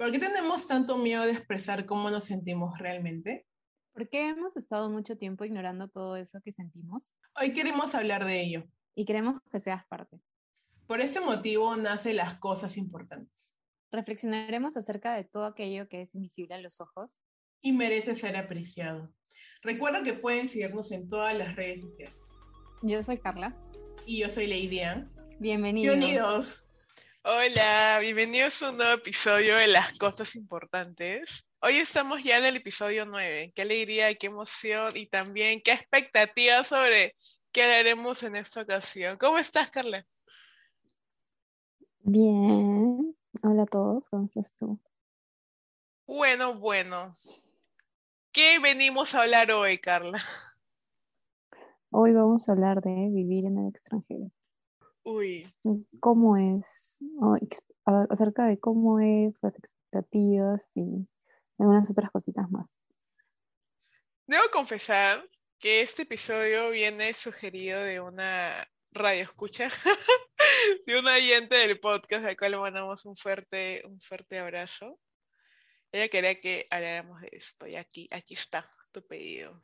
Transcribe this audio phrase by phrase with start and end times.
[0.00, 3.46] ¿Por qué tenemos tanto miedo de expresar cómo nos sentimos realmente?
[3.92, 7.14] ¿Por qué hemos estado mucho tiempo ignorando todo eso que sentimos?
[7.38, 8.64] Hoy queremos hablar de ello.
[8.94, 10.18] Y queremos que seas parte.
[10.86, 13.54] Por este motivo nace las cosas importantes.
[13.92, 17.20] Reflexionaremos acerca de todo aquello que es invisible a los ojos.
[17.60, 19.12] Y merece ser apreciado.
[19.60, 22.16] Recuerda que pueden seguirnos en todas las redes sociales.
[22.80, 23.54] Yo soy Carla.
[24.06, 25.12] Y yo soy Lady Ann.
[25.38, 25.94] Bienvenidos.
[25.94, 26.69] Bienvenidos.
[27.22, 31.44] Hola, bienvenidos a un nuevo episodio de Las Cosas Importantes.
[31.60, 33.52] Hoy estamos ya en el episodio 9.
[33.54, 37.14] Qué alegría y qué emoción y también qué expectativa sobre
[37.52, 39.18] qué haremos en esta ocasión.
[39.18, 40.06] ¿Cómo estás, Carla?
[41.98, 43.14] Bien.
[43.42, 44.80] Hola a todos, ¿cómo estás tú?
[46.06, 47.14] Bueno, bueno.
[48.32, 50.22] ¿Qué venimos a hablar hoy, Carla?
[51.90, 54.30] Hoy vamos a hablar de vivir en el extranjero.
[55.04, 55.52] Uy.
[56.00, 56.98] ¿Cómo es?
[57.84, 61.08] acerca de cómo es, las expectativas y
[61.58, 62.74] algunas otras cositas más.
[64.26, 69.68] Debo confesar que este episodio viene sugerido de una radio escucha,
[70.86, 74.98] de un oyente del podcast al cual le mandamos un fuerte, un fuerte abrazo.
[75.92, 79.60] Ella quería que habláramos de esto y aquí, aquí está tu pedido.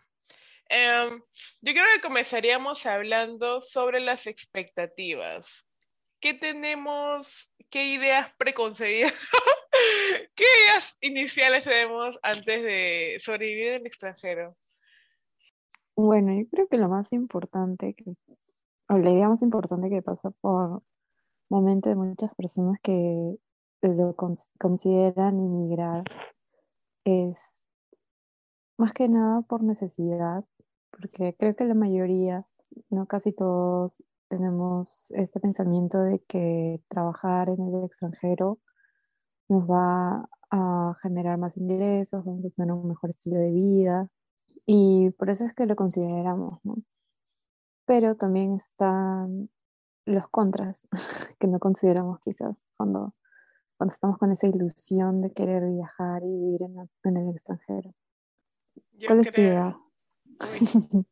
[0.68, 1.20] Em,
[1.60, 5.66] yo creo que comenzaríamos hablando sobre las expectativas.
[6.20, 7.52] ¿Qué tenemos?
[7.70, 9.12] ¿Qué ideas preconcebidas?
[10.34, 14.56] ¿Qué ideas iniciales tenemos antes de sobrevivir en el extranjero?
[15.94, 17.94] Bueno, yo creo que lo más importante,
[18.88, 20.82] o la idea más importante que pasa por
[21.48, 23.36] la mente de muchas personas que
[23.82, 24.14] lo
[24.58, 26.04] consideran inmigrar
[27.04, 27.62] es
[28.76, 30.44] más que nada por necesidad
[30.96, 32.46] porque creo que la mayoría,
[32.90, 38.58] no casi todos, tenemos este pensamiento de que trabajar en el extranjero
[39.48, 44.08] nos va a generar más ingresos, vamos a tener un mejor estilo de vida
[44.64, 46.76] y por eso es que lo consideramos, ¿no?
[47.84, 49.48] Pero también están
[50.06, 50.88] los contras
[51.38, 53.14] que no consideramos quizás cuando,
[53.76, 57.94] cuando estamos con esa ilusión de querer viajar y vivir en, el extranjero.
[59.06, 59.78] ¿Cuál es tu idea?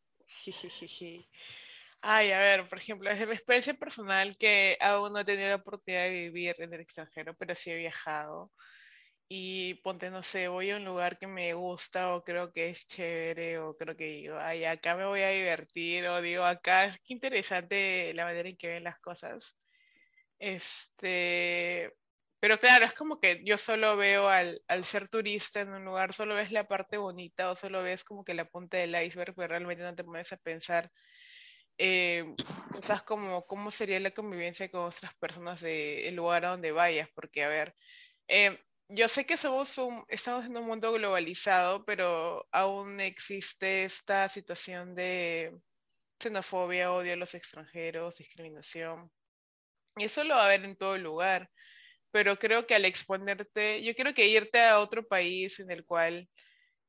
[2.00, 5.56] Ay, a ver, por ejemplo, desde mi experiencia personal que aún no he tenido la
[5.56, 8.52] oportunidad de vivir en el extranjero, pero sí he viajado.
[9.28, 12.86] Y ponte, no sé, voy a un lugar que me gusta o creo que es
[12.86, 16.98] chévere o creo que digo, ay, acá me voy a divertir o digo, acá es
[17.00, 19.56] que interesante la manera en que ven las cosas.
[20.38, 21.94] Este,
[22.44, 26.34] pero claro, es como que yo solo veo al, ser turista en un lugar, solo
[26.34, 29.82] ves la parte bonita o solo ves como que la punta del iceberg, pero realmente
[29.82, 30.92] no te pones a pensar
[31.78, 32.34] eh,
[32.74, 37.44] quizás como cómo sería la convivencia con otras personas del lugar a donde vayas, porque
[37.44, 37.74] a ver,
[38.28, 44.28] eh, yo sé que somos un, estamos en un mundo globalizado, pero aún existe esta
[44.28, 45.50] situación de
[46.20, 49.10] xenofobia, odio a los extranjeros, discriminación.
[49.96, 51.50] Y eso lo va a haber en todo lugar
[52.14, 56.28] pero creo que al exponerte, yo creo que irte a otro país en el cual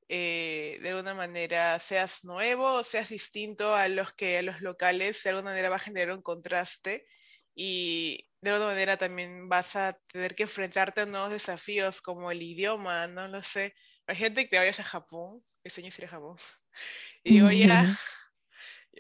[0.08, 5.32] eh, de alguna manera seas nuevo, seas distinto a los que a los locales, de
[5.32, 7.08] alguna manera va a generar un contraste
[7.56, 12.44] y de alguna manera también vas a tener que enfrentarte a nuevos desafíos como el
[12.44, 13.74] idioma, no lo sé.
[14.06, 16.38] Hay gente que te vayas a Japón, que sueño ir a Japón.
[17.24, 17.84] Y digo, ya,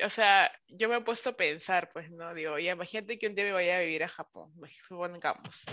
[0.04, 2.34] o sea, yo me he puesto a pensar, pues, ¿no?
[2.34, 4.52] Digo, ya, imagínate que un día me vaya a vivir a Japón,
[4.88, 5.66] supongamos.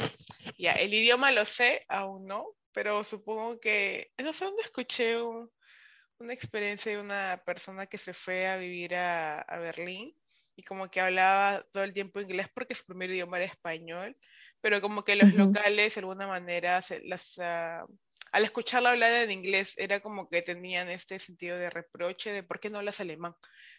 [0.63, 6.33] Ya, el idioma lo sé, aún no, pero supongo que, no sé dónde escuché una
[6.33, 10.15] experiencia de una persona que se fue a vivir a, Berlín
[10.55, 14.17] y como que hablaba todo el tiempo inglés porque su primer idioma era español,
[14.61, 17.39] pero como que los locales de alguna manera las...
[17.41, 17.85] Ah,
[18.31, 22.61] al escucharla hablar en inglés era como que tenían este sentido de reproche de por
[22.61, 23.35] qué no hablas alemán.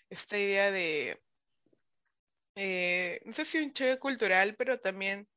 [0.10, 1.24] Esta idea de,
[2.56, 5.30] eh, no sé si un choque cultural, pero también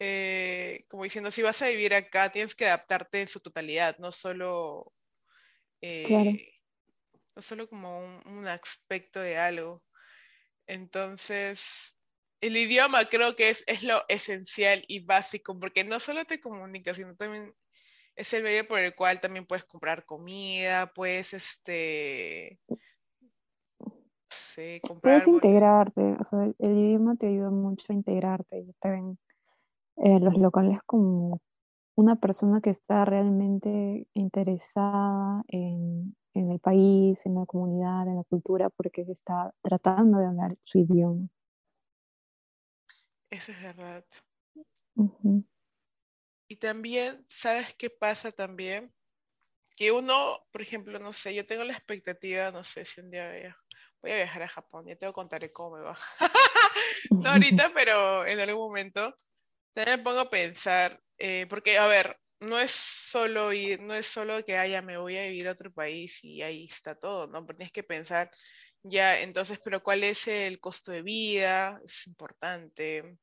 [0.00, 4.12] eh, como diciendo, si vas a vivir acá, tienes que adaptarte en su totalidad, no
[4.12, 4.92] solo,
[5.82, 6.50] eh,
[7.36, 9.82] no solo como un, aspecto de algo.
[10.66, 11.62] Entonces,
[12.40, 16.94] el idioma creo que es, es lo esencial y básico, porque no solo te comunica,
[16.94, 17.54] sino también
[18.16, 22.58] es el medio por el cual también puedes comprar comida, puedes este
[25.02, 29.18] Puedes integrarte, o sea, el, idioma te ayuda mucho a integrarte y ven
[30.02, 31.40] eh, los locales como
[31.94, 38.24] una persona que está realmente interesada en, en, el país, en la comunidad, en la
[38.24, 41.28] cultura, porque está tratando de hablar su idioma.
[43.30, 44.04] Eso es verdad.
[46.48, 48.92] Y también, ¿sabes qué pasa también?
[49.76, 53.56] Que uno, por ejemplo, no sé, yo tengo la expectativa, no sé si un día
[54.02, 55.98] voy a viajar a Japón, ya te voy a contar cómo me va.
[57.10, 59.14] no ahorita, pero en algún momento.
[59.74, 64.06] También me pongo a pensar, eh, porque, a ver, no es solo ir, no es
[64.06, 67.44] solo que haya, me voy a vivir a otro país y ahí está todo, ¿no?
[67.46, 68.30] Tienes que pensar,
[68.82, 71.80] ya, entonces, pero ¿cuál es el costo de vida?
[71.84, 73.16] Es importante.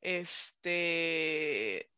[0.00, 1.90] Este,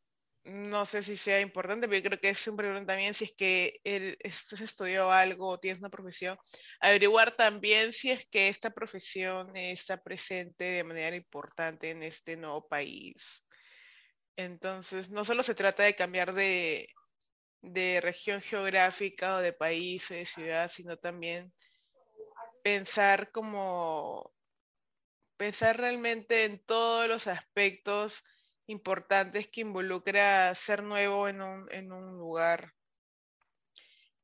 [0.45, 3.81] no sé si sea importante, pero creo que es un problema también si es que
[3.85, 6.39] él, has estudiado algo o tienes una profesión,
[6.81, 12.67] averiguar también si es que esta profesión está presente de manera importante en este nuevo
[12.69, 13.45] país.
[14.37, 16.89] Entonces, no solo se trata de cambiar de,
[17.63, 21.53] de región geográfica o de país o de ciudad, sino también
[22.63, 24.33] pensar como
[25.37, 28.23] pensar realmente en todos los aspectos
[28.67, 32.75] importantes que involucra ser nuevo en un, en un lugar.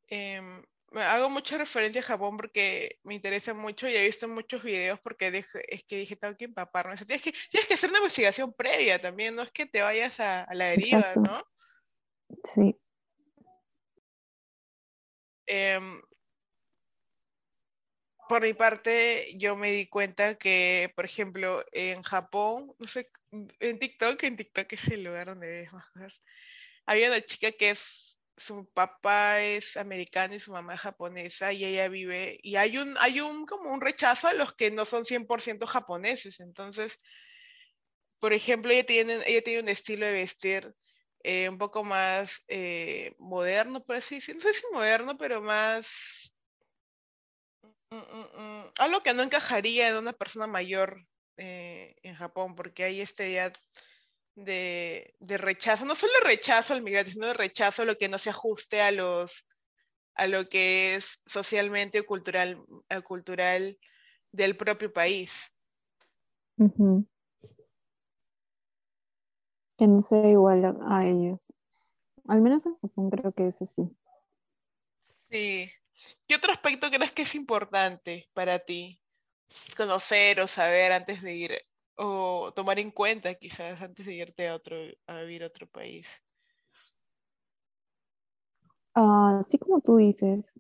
[0.07, 0.63] Em,
[0.93, 5.45] hago mucha referencia a Japón porque me interesa mucho y he visto muchos videos porque
[5.69, 6.97] es que dije, tengo que empaparme.
[6.97, 10.47] tienes, que, tienes que hacer una investigación previa también, no es que te vayas a,
[10.53, 11.45] la deriva, ¿no?
[12.55, 12.77] Sí.
[15.47, 16.03] Em,
[18.29, 23.79] por mi parte, yo me di cuenta que, por ejemplo, en Japón, no sé, en
[23.79, 26.23] TikTok, en TikTok es el lugar donde ves más cosas,
[26.85, 28.08] había una chica que es,
[28.39, 32.97] su papá es americano y su mamá es japonesa y ella vive, y hay un,
[32.99, 36.99] hay un, como un rechazo a los que no son 100% japoneses, entonces,
[38.21, 40.75] por ejemplo, ella tiene, ella tiene un estilo de vestir
[41.23, 45.87] eh, un poco más eh, moderno, por así decirlo, no sé si moderno, pero más
[47.91, 48.73] Mm, mm, mm.
[48.79, 51.07] Algo que no encajaría en una persona mayor
[51.37, 53.53] eh, en Japón, porque hay este ya
[54.45, 58.31] de, rechazo, no solo rechazo al migrante, sino de rechazo a lo que no se
[58.31, 59.47] ajuste a los
[60.15, 62.61] a lo que es socialmente o cultural,
[63.05, 63.79] cultural
[64.33, 65.31] del propio país.
[69.77, 71.39] Que no sea igual a ellos.
[72.27, 73.89] Al menos en Japón creo que es así.
[75.31, 75.71] Sí.
[76.27, 79.01] ¿Qué otro aspecto crees que es importante para ti
[79.77, 81.63] conocer o saber antes de ir
[81.99, 86.07] o tomar en cuenta quizás antes de irte a otro a vivir a otro país?
[88.95, 90.55] Así ah, como tú dices,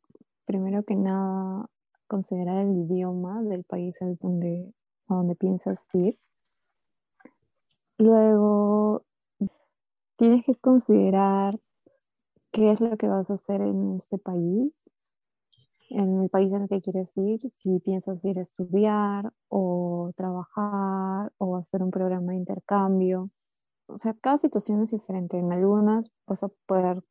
[0.45, 1.69] primero que nada
[2.09, 4.73] considerar el idioma del país al donde,
[5.09, 6.19] a donde piensas ir.
[7.99, 9.05] Luego
[10.17, 11.59] tienes que considerar
[12.51, 14.73] qué es lo que vas a hacer en este país
[15.91, 21.33] en el país en el que quieres ir, si piensas ir a estudiar o trabajar
[21.39, 23.31] o hacer un programa de intercambio.
[23.87, 25.39] O sea, cada situación es diferente.
[25.39, 27.03] En algunas vas a poder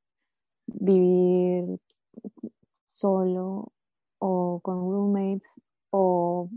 [0.67, 1.79] vivir
[2.89, 3.71] solo
[4.19, 5.59] o con roommates
[5.91, 6.49] o,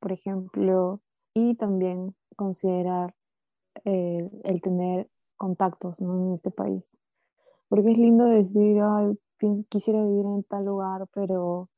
[0.00, 1.00] por ejemplo,
[1.34, 3.14] y también considerar
[3.84, 6.98] eh, el tener contactos en este país.
[7.68, 9.18] Porque es lindo decir, ay,
[9.68, 11.68] quisiera vivir en tal lugar, pero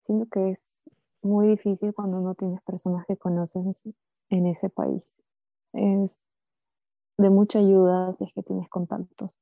[0.00, 0.82] siento que es
[1.22, 3.84] muy difícil cuando no tienes personas que conoces
[4.30, 5.16] en ese país.
[5.72, 6.20] Es
[7.18, 9.38] de mucha ayuda si es que tienes contactos.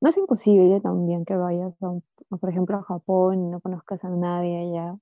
[0.00, 4.58] No es imposible también que vayas, por ejemplo, a Japón y no conozcas a nadie
[4.58, 4.98] allá,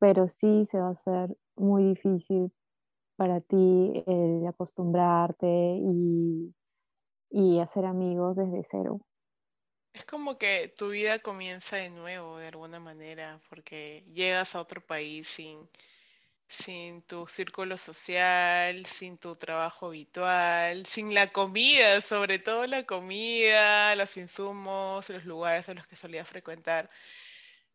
[0.00, 2.52] pero sí se va a hacer muy difícil
[3.16, 6.54] para ti el acostumbrarte y,
[7.30, 9.00] y hacer amigos desde cero.
[9.92, 14.80] Es como que tu vida comienza de nuevo de alguna manera, porque llegas a otro
[14.80, 15.68] país sin,
[16.48, 23.94] sin tu círculo social, sin tu trabajo habitual, sin la comida, sobre todo la comida,
[23.96, 26.90] los insumos, los lugares a los que solías frecuentar.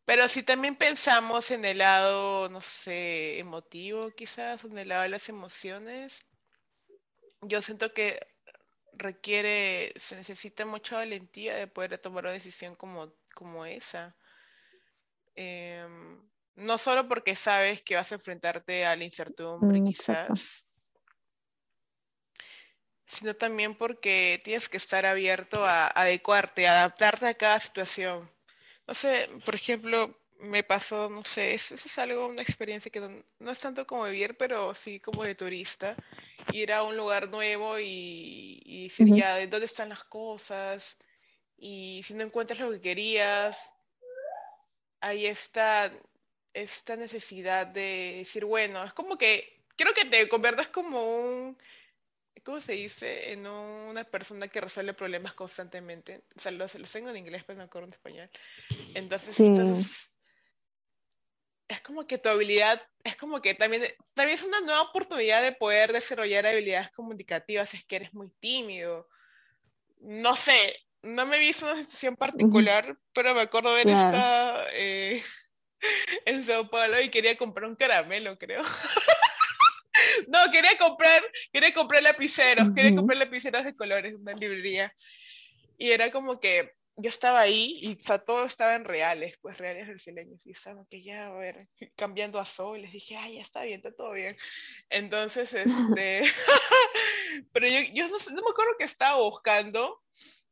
[0.04, 5.08] Pero si también pensamos en el lado, no sé, emotivo quizás, en el lado de
[5.10, 6.24] las emociones,
[7.42, 8.20] yo siento que
[8.96, 14.16] requiere, se necesita mucha valentía de poder tomar una decisión como, como esa.
[15.34, 16.20] Em,
[16.54, 20.64] no solo porque sabes que vas a enfrentarte a la incertidumbre, mm, quizás,
[23.06, 28.30] sino también porque tienes que estar abierto a adecuarte, a adaptarte a cada situación.
[28.86, 33.50] No sé, por ejemplo, me pasó, no sé, eso, es algo, una experiencia que no,
[33.50, 35.96] es tanto como vivir, pero sí como de turista,
[36.52, 40.96] ir a un lugar nuevo y, y decir ya, ¿de dónde están las cosas?
[41.56, 43.58] Y si no encuentras lo que querías,
[45.00, 45.92] ahí está
[46.52, 51.58] esta necesidad de decir, bueno, es como que, creo que te conviertas como un,
[52.46, 53.32] ¿cómo se dice?
[53.32, 56.22] En una persona que resuelve problemas constantemente.
[56.36, 58.30] O sea, los, tengo en inglés, pero no acuerdo en español.
[58.94, 60.05] Entonces, es
[61.96, 65.94] como que tu habilidad, es como que también, también es una nueva oportunidad de poder
[65.94, 69.08] desarrollar habilidades comunicativas es que eres muy tímido.
[70.00, 75.22] No sé, no me visto una situación particular, pero me acuerdo de esta eh,
[76.26, 78.62] en Sao Paulo y quería comprar un caramelo, creo.
[80.28, 84.94] no, quería comprar, quería comprar lapiceros, quería comprar lapiceros de colores en una librería.
[85.78, 90.40] Y era como que yo estaba ahí y todo estaba en reales, pues reales brasileños.
[90.44, 93.78] Y estaba que ya, a ver, cambiando a sol, les dije, ay, ya está bien,
[93.78, 94.36] está todo bien.
[94.88, 96.22] Entonces, este,
[97.52, 100.02] pero yo, yo no, no, me acuerdo que estaba buscando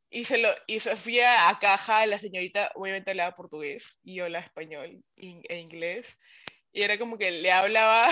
[0.09, 4.25] y se lo, y se fui a, caja, la señorita obviamente hablaba portugués y yo
[4.25, 6.05] hablaba español e inglés.
[6.71, 8.09] Y era como que le hablaba,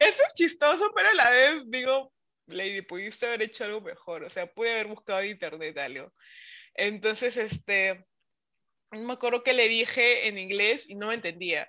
[0.00, 2.12] eso es chistoso, pero a la vez digo,
[2.46, 6.12] Lady, pudiste haber hecho algo mejor, o sea, pude haber buscado en internet algo.
[6.78, 8.06] Entonces, este,
[8.92, 11.68] me acuerdo que le dije en inglés y no me entendía.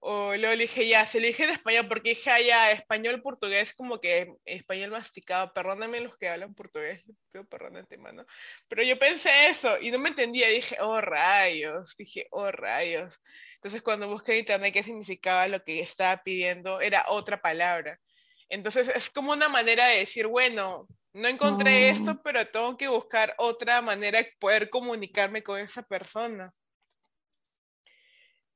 [0.00, 3.22] O luego le dije, ya, se le dije en español, porque dije, ah, ya, español,
[3.22, 8.26] portugués, como que español masticado, perdóname los que hablan portugués, pido perdón antemano.
[8.68, 13.18] Pero yo pensé eso y no me entendía, dije, oh rayos, dije, oh rayos.
[13.54, 18.00] Entonces cuando busqué en internet qué significaba lo que estaba pidiendo, era otra palabra.
[18.48, 23.34] Entonces es como una manera de decir, bueno, no encontré esto, pero tengo que buscar
[23.38, 26.52] otra manera de poder comunicarme con esa persona.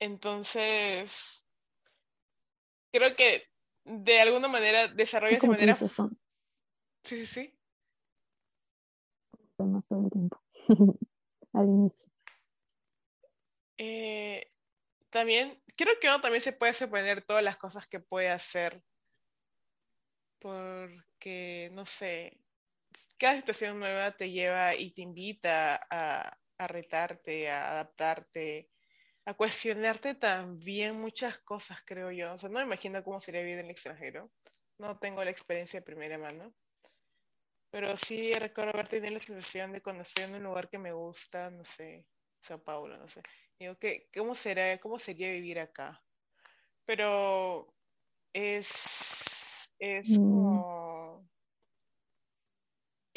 [0.01, 1.45] Entonces,
[2.93, 3.45] creo que
[3.85, 5.77] de alguna manera desarrolla esa manera.
[5.77, 5.87] Sí,
[7.05, 7.59] sí, sí.
[9.59, 10.43] Más todo el tiempo.
[11.53, 12.11] Al inicio.
[13.79, 14.51] Eh,
[15.11, 18.83] también, creo que uno también se puede sorprender todas las cosas que puede hacer.
[20.41, 22.39] Porque, no sé,
[23.19, 28.71] cada situación nueva te lleva y te invita a, retarte, a adaptarte,
[29.27, 32.33] a cuestionarte también muchas cosas, creo yo.
[32.35, 34.31] O sea, no me imagino cómo sería vivir en el extranjero.
[34.79, 36.55] No tengo la experiencia de primera mano.
[37.71, 40.93] Pero sí recuerdo haber tenido la sensación de cuando estoy en un lugar que me
[40.93, 42.07] gusta, no sé,
[42.41, 43.21] Sao Paulo, no sé.
[43.59, 46.01] Digo, ¿qué, ¿cómo será, cómo sería vivir acá?
[46.87, 47.75] Pero
[48.33, 48.71] es,
[49.79, 50.15] es mm.
[50.15, 51.08] como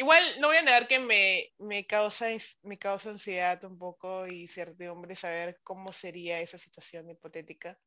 [0.02, 2.26] Igual no voy a negar que me, me, causa,
[2.64, 7.78] me causa ansiedad un poco y certidumbre saber cómo sería esa situación hipotética.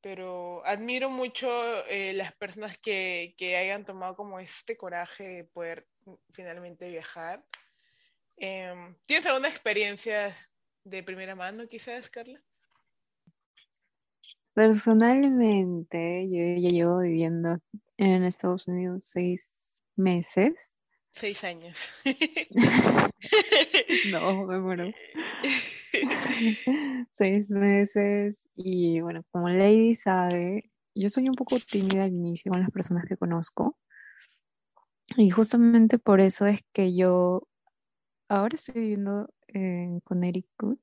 [0.00, 5.86] Pero admiro mucho eh, las personas que, que, hayan tomado como este coraje de poder
[6.32, 7.44] finalmente viajar.
[8.38, 10.34] Em, ¿Tienes alguna experiencia
[10.84, 12.42] de primera mano quizás, Carla?
[14.54, 17.58] Personalmente, yo ya llevo viviendo
[17.98, 20.73] en Estados Unidos seis meses
[21.14, 21.78] Seis años.
[24.10, 24.90] no, me muero.
[27.16, 28.48] Seis meses.
[28.56, 33.04] Y bueno, como Lady sabe, yo soy un poco tímida al inicio con las personas
[33.08, 33.78] que conozco.
[35.16, 37.46] Y justamente por eso es que yo
[38.28, 40.80] ahora estoy viviendo en Connecticut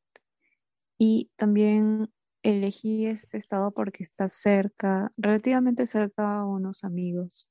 [0.98, 2.10] y también
[2.44, 7.50] elegí este estado porque está cerca, relativamente cerca a unos amigos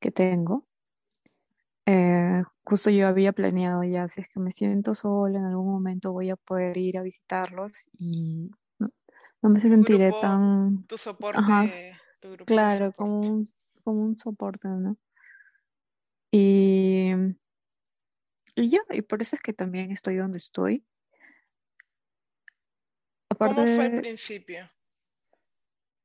[0.00, 0.65] que tengo.
[1.88, 6.12] Eh, justo yo había planeado ya, si es que me siento sola, en algún momento
[6.12, 8.90] voy a poder ir a visitarlos y no,
[9.48, 10.84] me sentiré tan...
[10.88, 13.48] Tu soporte, tu grupo Claro, como un,
[13.84, 14.96] como un soporte, ¿no?
[16.32, 17.12] Y,
[18.56, 20.84] y ya, y por eso es que también estoy donde estoy.
[23.28, 24.68] Aparte, ¿Cómo fue al principio?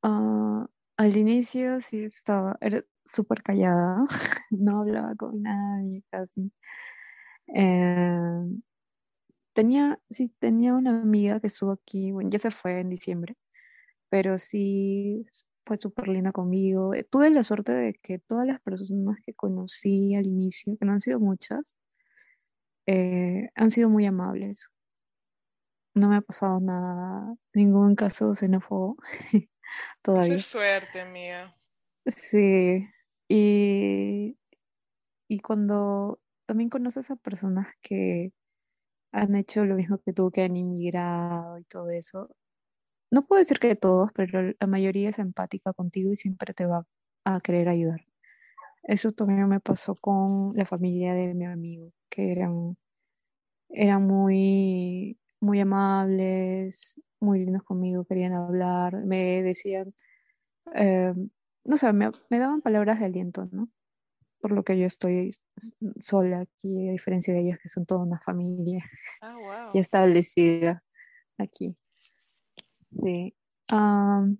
[0.03, 0.65] Uh,
[0.97, 4.03] al inicio sí estaba, era, súper callada,
[4.51, 6.51] no hablaba con nadie casi.
[7.55, 8.61] Eh,
[9.53, 13.35] tenía, sí, tenía una amiga que estuvo aquí, bueno, ya se fue en diciembre,
[14.09, 15.25] pero sí
[15.65, 16.93] fue súper linda conmigo.
[16.93, 20.93] Eh, tuve la suerte de que todas las personas que conocí al inicio, que no
[20.93, 21.75] han sido muchas,
[22.87, 24.69] eh, han sido muy amables.
[25.93, 28.97] No me ha pasado nada, ningún caso xenófobo
[30.01, 30.35] todavía.
[30.37, 31.53] Qué suerte, mía.
[32.05, 32.87] Sí,
[33.31, 34.37] y,
[35.27, 38.33] y cuando también conoces a personas que
[39.13, 42.29] han hecho lo mismo que tú, que han inmigrado y todo eso,
[43.11, 46.85] no puedo decir que todos, pero la mayoría es empática contigo y siempre te va
[47.25, 48.01] a querer ayudar.
[48.83, 52.77] Eso también me pasó con la familia de mi amigo, que eran,
[53.69, 59.93] eran muy, muy amables, muy lindos conmigo, querían hablar, me decían,
[60.75, 61.13] eh,
[61.63, 63.69] no sé, me, me daban palabras de aliento, ¿no?
[64.39, 65.31] Por lo que yo estoy
[65.99, 68.83] sola aquí, a diferencia de ellos que son toda una familia
[69.21, 69.73] Ah, wow.
[69.73, 70.83] ya establecida
[71.37, 71.75] aquí.
[72.89, 73.35] Sí.
[73.71, 74.37] Am,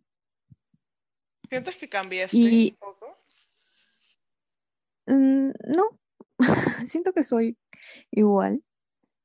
[1.50, 3.18] ¿Sientes que cambiaste y un poco?
[5.08, 6.00] mm, no,
[6.86, 7.58] siento que soy
[8.10, 8.64] igual.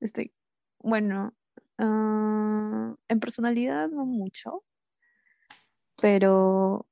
[0.01, 0.33] Estoy,
[0.81, 1.35] bueno,
[1.79, 4.65] ah, en personalidad no mucho,
[6.01, 6.87] pero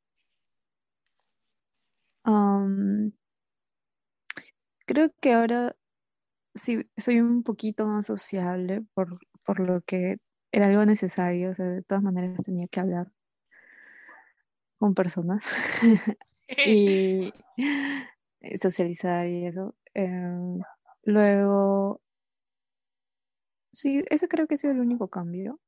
[4.86, 5.76] creo que ahora
[6.54, 10.18] sí soy un poquito más sociable por, por lo que
[10.52, 11.50] era algo necesario.
[11.50, 13.08] O sea, de todas maneras tenía que hablar
[14.78, 15.44] con personas
[16.66, 17.32] y
[18.60, 19.74] socializar y eso.
[19.94, 20.60] Em,
[21.04, 22.00] luego,
[23.72, 25.60] sí, ese creo que ha sido el único cambio.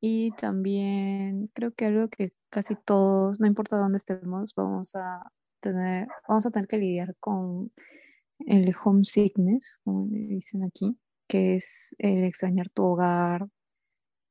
[0.00, 5.22] Y también creo que algo que casi todos, no importa dónde estemos, vamos a
[5.64, 7.72] tener, vamos a tener que lidiar con
[8.40, 13.48] el homesickness, como le dicen aquí, que es el extrañar tu hogar,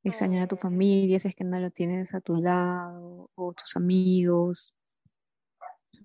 [0.04, 3.76] extrañar a tu familia, si es que no lo tienes a tu lado, o tus
[3.76, 4.76] amigos,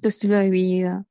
[0.01, 1.05] tu estilo de vida.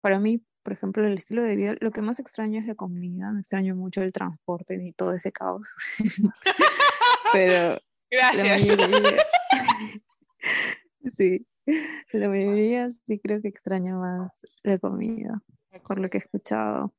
[0.00, 3.32] Para mí, por ejemplo, el estilo de vida, lo que más extraño es la comida,
[3.32, 5.66] me extraño mucho el transporte y todo ese caos.
[7.32, 7.78] Pero
[8.10, 8.60] la Gracias.
[8.60, 9.24] mayoría,
[11.16, 11.46] sí,
[12.12, 15.42] la mayoría sí creo que extraño más la comida,
[15.86, 16.94] por lo que he escuchado.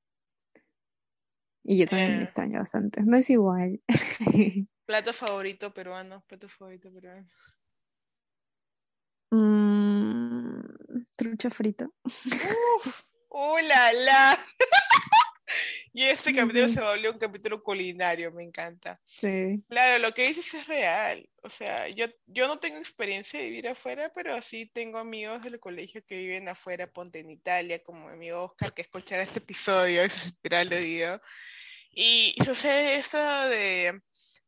[1.63, 2.23] Y yo también Eh.
[2.23, 3.01] extraño bastante.
[3.01, 3.81] No es igual.
[4.85, 7.27] Plato favorito peruano, plato favorito peruano.
[9.31, 10.61] Mm,
[11.17, 11.89] trucha frita.
[13.29, 14.37] ¡Uh, la, la!
[15.97, 16.73] Y este capítulo sí.
[16.73, 18.99] se volvió un capítulo culinario, me encanta.
[19.05, 19.63] Sí.
[19.69, 21.25] Claro, lo que dices es real.
[21.41, 25.57] O sea, yo, yo no tengo experiencia de vivir afuera, pero sí tengo amigos del
[25.57, 30.03] colegio que viven afuera, ponte en Italia, como mi amigo Oscar, que escuchará este episodio,
[30.25, 31.21] literal lo digo.
[31.91, 33.97] Y sucede esto de,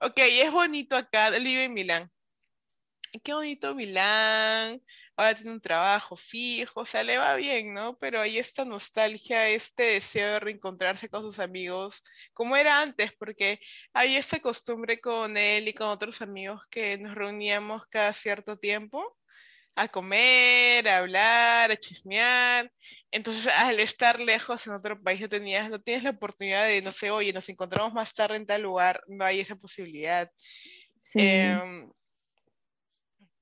[0.01, 2.11] ok, es bonito acá, él vive en Milán.
[3.23, 4.81] Qué bonito Milán,
[5.15, 7.97] ahora tiene un trabajo fijo, o sea, le va bien, ¿no?
[7.97, 13.59] Pero hay esta nostalgia, este deseo de reencontrarse con sus amigos, como era antes, porque
[13.93, 19.17] había esta costumbre con él y con otros amigos que nos reuníamos cada cierto tiempo
[19.75, 22.71] a comer, a hablar, a chismear.
[23.11, 26.91] Entonces, al estar lejos en otro país, no tenías, no tienes la oportunidad de, no
[26.91, 30.29] sé, oye, nos encontramos más tarde en tal lugar, no hay esa posibilidad.
[30.99, 31.19] Sí.
[31.19, 31.91] Em,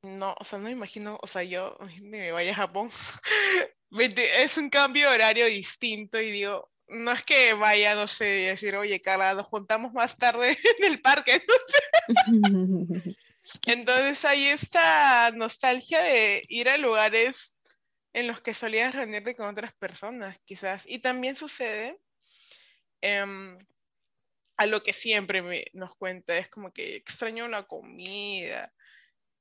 [0.05, 2.91] no, o sea, no me imagino, o sea, yo imagínate, me vaya a Japón.
[3.97, 8.75] Es un cambio de horario distinto y digo, no es que vaya, no sé, decir,
[8.75, 11.41] oye, Carla, nos juntamos más tarde en el parque.
[13.65, 17.57] Entonces hay esta nostalgia de ir a lugares
[18.13, 20.83] en los que solías reunirte con otras personas, quizás.
[20.85, 21.97] Y también sucede
[23.01, 23.57] em,
[24.57, 28.73] a lo que siempre me- nos cuenta, es como que extraño la comida.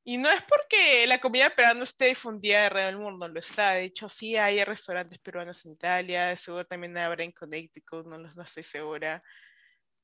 [0.06, 3.72] Y no es porque la comida peruana esté difundida alrededor del mundo, lo está.
[3.72, 8.42] De hecho, sí hay restaurantes peruanos en Italia, seguro también habrá en Connecticut, no, no
[8.42, 9.22] estoy segura.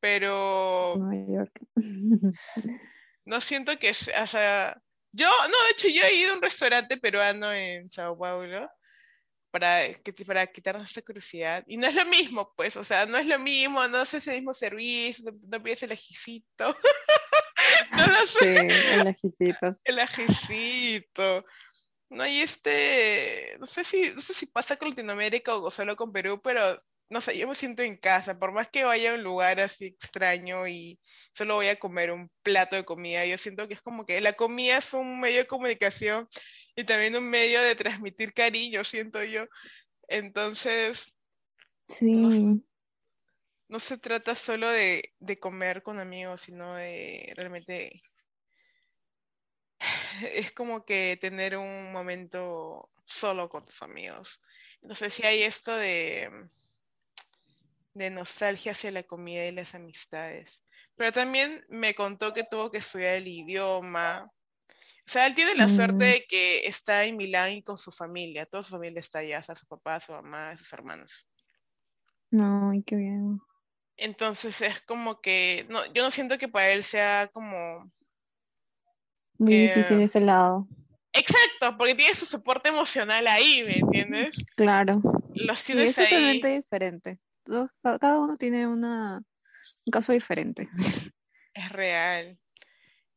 [0.00, 1.60] Pero Nueva York.
[3.26, 4.80] no siento que, o sea,
[5.12, 8.70] yo, no, de hecho, yo he ido a un restaurante peruano en Sao Paulo
[9.50, 11.62] para, que- para quitarnos esta curiosidad.
[11.66, 14.32] Y no es lo mismo, pues, o sea, no es lo mismo, no es ese
[14.32, 16.74] mismo servicio, no, no pides el ajicito,
[17.92, 18.70] no lo sé.
[18.70, 19.76] Sí, el ajicito.
[19.84, 21.44] El ajicito.
[22.08, 26.12] No hay este, no sé si, no sé si pasa con Latinoamérica o solo con
[26.12, 26.76] Perú, pero
[27.08, 29.86] no sé, yo me siento en casa, por más que vaya a un lugar así
[29.86, 30.98] extraño y
[31.34, 34.32] solo voy a comer un plato de comida, yo siento que es como que la
[34.32, 36.28] comida es un medio de comunicación
[36.76, 39.46] y también un medio de transmitir cariño, siento yo.
[40.08, 41.14] Entonces,
[41.90, 42.60] Sí, no
[43.78, 48.02] se trata solo de, de comer con amigos, sino de realmente
[50.32, 54.40] es como que tener un momento solo con tus amigos.
[54.82, 56.48] Entonces sí hay esto de,
[57.94, 60.64] de nostalgia hacia la comida y las amistades.
[60.96, 64.30] Pero también me contó que tuvo que estudiar el idioma.
[65.06, 66.12] O sea, él tiene la suerte Mm.
[66.12, 68.46] de que está en Milán y con su familia.
[68.46, 71.26] Toda su familia está allá, o sea, su papá, su mamá, sus hermanos.
[72.30, 73.40] no, y qué bien.
[74.00, 77.92] Entonces es como que, no, yo no siento que para él sea como
[79.36, 80.66] Muy Eh, difícil ese lado.
[81.12, 84.34] Exacto, porque tiene su soporte emocional ahí, ¿me entiendes?
[84.56, 85.02] Claro.
[85.34, 87.18] Los Sí, es totalmente ahí, diferente.
[88.00, 90.70] Cada uno tiene una, un caso diferente.
[91.52, 92.38] es real.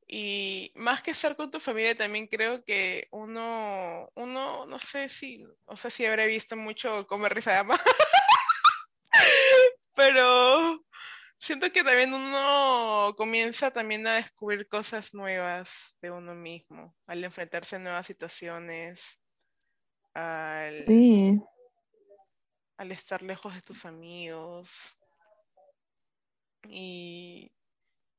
[0.06, 5.46] Y más que estar con tu familia, también creo que uno, uno, no sé si,
[5.66, 7.80] o sea, si habré visto mucho Comer Rizama,
[9.96, 10.84] pero
[11.38, 17.76] siento que también uno comienza también a descubrir cosas nuevas de uno mismo, al enfrentarse
[17.76, 19.02] a nuevas situaciones,
[20.14, 21.42] al, Sí,
[22.78, 24.70] al estar lejos de tus amigos.
[26.68, 27.52] Y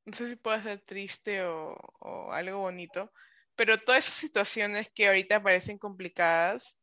[0.05, 3.11] no sé si puede ser triste o, o algo bonito,
[3.57, 6.77] pero todas esas situaciones que ahorita parecen complicadas,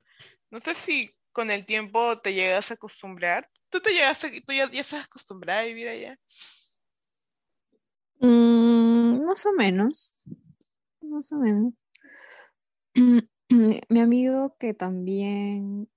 [0.50, 3.50] no sé si con el tiempo te llegas a acostumbrar.
[3.72, 6.20] ¿Tú te llegas a- tú ya, ya estás acostumbrada a vivir allá?
[8.20, 10.24] Mm, más o menos,
[11.02, 11.74] más o menos.
[13.90, 15.90] Mi amigo que también,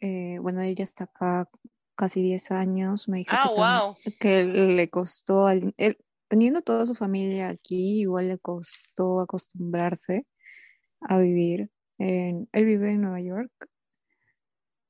[0.00, 1.48] eh, bueno, ella está acá
[1.96, 4.14] casi 10 años, me dijo Ah, que, wow.
[4.18, 10.26] que le costó, al- él- teniendo toda su familia aquí, igual le costó acostumbrarse
[11.00, 11.70] a vivir.
[11.98, 13.52] En, él vive en Nueva York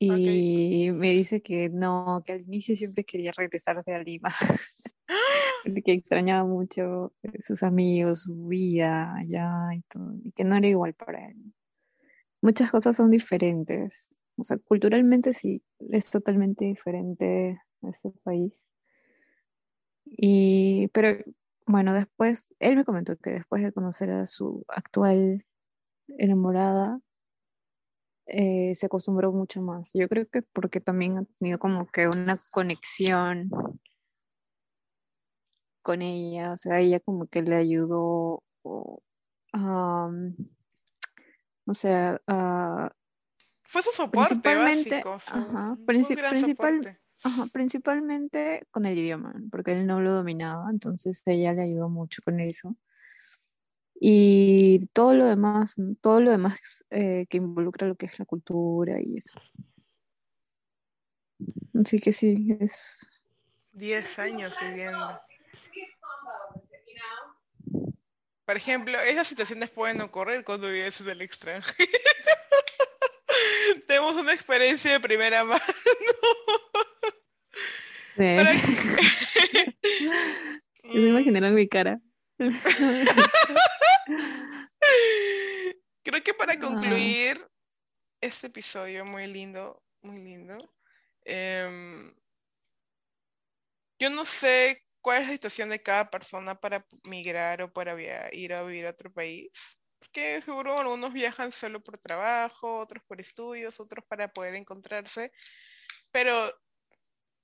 [0.02, 4.30] Y me dice que no, que al inicio siempre quería regresarse a Lima,
[5.64, 10.66] porque extrañaba mucho eh, sus amigos, su vida allá y todo, y que no era
[10.68, 11.36] igual para él.
[12.40, 18.66] Muchas cosas son diferentes, o sea, culturalmente sí, es totalmente diferente este país.
[20.06, 21.22] Y, pero
[21.66, 25.44] bueno, después, él me comentó que después de conocer a su actual
[26.16, 27.00] enamorada,
[28.30, 29.90] eh, se acostumbró mucho más.
[29.94, 33.50] Yo creo que porque también ha tenido como que una conexión
[35.82, 39.02] con ella, o sea, ella como que le ayudó, o,
[41.66, 42.92] o sea, a-
[43.64, 47.00] Fue su soporte principalmente, básico, su, ajá, un princi- gran principal, soporte.
[47.24, 52.20] ajá, principalmente con el idioma, porque él no lo dominaba, entonces ella le ayudó mucho
[52.24, 52.76] con eso.
[54.02, 56.58] Y todo lo demás, todo lo demás
[56.88, 59.38] eh, que involucra lo que es la cultura y eso.
[61.78, 63.06] Así que sí, es...
[63.72, 65.20] 10 años viviendo.
[68.46, 71.78] Por ejemplo, esas situaciones pueden ocurrir cuando vives en el extranjero.
[73.86, 75.62] Tenemos una experiencia de primera mano.
[78.16, 78.62] me
[80.84, 82.00] imaginaron mi cara.
[86.02, 87.46] Creo que para concluir
[88.20, 90.56] este episodio muy lindo, muy lindo.
[91.24, 92.14] em,
[93.98, 97.94] yo no sé cuál es la situación de cada persona para migrar o para
[98.32, 99.50] ir a vivir a otro país.
[99.98, 105.32] Porque seguro algunos viajan solo por trabajo, otros por estudios, otros para poder encontrarse.
[106.10, 106.52] Pero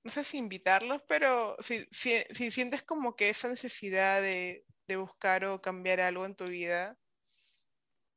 [0.03, 4.95] no sé si invitarlos, pero si, si, si sientes como que esa necesidad de, de
[4.97, 6.97] buscar o cambiar algo en tu vida,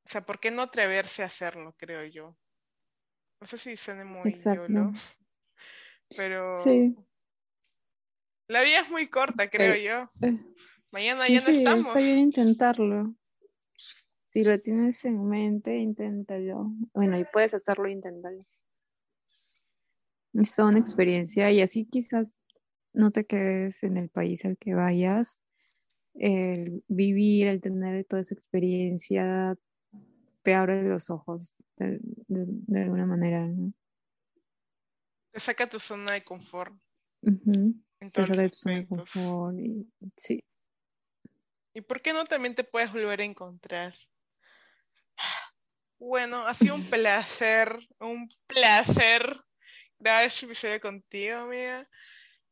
[0.05, 2.37] o sea, ¿por qué no atreverse a hacerlo, creo yo?
[3.41, 4.51] No sé si suene muy Exacto.
[4.51, 4.93] YOLO,
[6.15, 6.97] pero Sí,
[8.49, 10.11] la vida es muy corta, creo Eh, yo.
[10.23, 10.39] eh,
[10.91, 12.03] Mañana sí, ya no sí, estamos.
[12.19, 13.15] intentarlo.
[14.29, 16.73] Si lo tienes en mente, inténtalo.
[16.95, 18.47] Bueno, y puedes hacerlo, inténtalo.
[20.33, 22.39] Una experiencia y así quizás
[22.93, 25.43] no te quedes en el país al que vayas.
[26.15, 29.57] El vivir, el tener toda esa experiencia
[30.43, 33.73] te abre los ojos de, de- de alguna manera, ¿no?
[35.33, 36.75] Te saca tu zona de confort
[37.23, 37.75] Ujú.
[38.01, 40.43] en Te saca tu zona de confort y sí.
[41.75, 43.95] ¿Y por qué no también te puedes volver a encontrar?
[45.99, 49.37] Bueno, ha sido un placer, un placer
[50.01, 51.87] grabar este episodio contigo, amiga.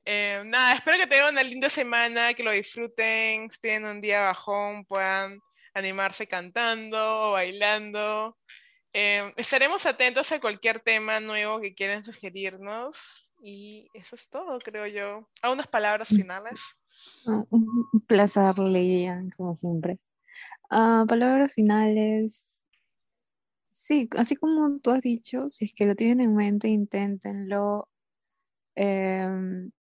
[0.04, 4.22] Eh, nada, espero que tengan una linda semana, que lo disfruten, si tienen un día
[4.22, 5.40] bajón, puedan
[5.74, 8.37] animarse cantando o bailando.
[8.92, 13.30] Eh, estaremos atentos a cualquier tema nuevo que quieran sugerirnos.
[13.40, 15.28] Y eso es todo, creo yo.
[15.42, 16.61] ¿A unas palabras finales?
[17.26, 19.98] Ah, Un placer, Lilian, como siempre.
[20.70, 22.57] Ah, palabras finales.
[23.80, 27.88] Sí, así como tú has dicho, si es que lo tienen en mente, inténtenlo.
[28.74, 29.70] Em,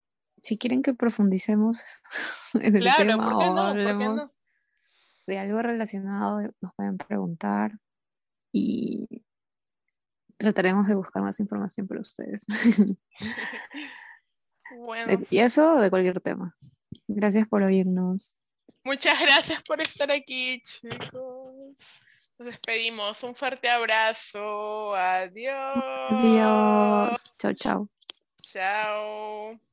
[0.42, 1.78] si quieren que profundicemos
[2.54, 3.62] en el Claro, tema ¿por qué o no?
[3.74, 4.20] ¿Por qué no?
[4.20, 4.32] hablemos
[5.26, 7.72] de algo relacionado, nos pueden preguntar
[8.52, 9.24] y
[10.38, 12.44] trataremos de buscar más información para ustedes.
[14.70, 16.56] Bueno, Y eso de cualquier tema.
[17.08, 18.38] Gracias por oírnos.
[18.84, 21.76] muchas gracias por estar aquí, chicos.
[22.38, 23.22] Nos despedimos.
[23.22, 24.94] Un fuerte abrazo.
[24.94, 25.74] Adiós.
[26.10, 27.34] Adiós.
[27.38, 27.88] Chao, chao.
[28.42, 29.67] Chao.